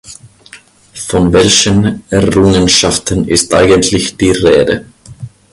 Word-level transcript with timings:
Von 1.07 1.31
welchen 1.31 2.01
Errungenschaften 2.09 3.27
ist 3.27 3.53
eigentlich 3.53 4.17
die 4.17 4.31
Rede? 4.31 4.87